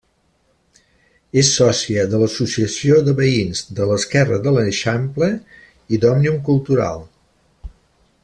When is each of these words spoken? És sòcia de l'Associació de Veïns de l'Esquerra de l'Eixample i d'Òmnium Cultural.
És 1.41 1.49
sòcia 1.57 2.05
de 2.13 2.21
l'Associació 2.21 2.97
de 3.09 3.13
Veïns 3.19 3.61
de 3.81 3.87
l'Esquerra 3.91 4.41
de 4.47 4.55
l'Eixample 4.55 5.29
i 5.97 6.01
d'Òmnium 6.05 6.41
Cultural. 6.49 7.07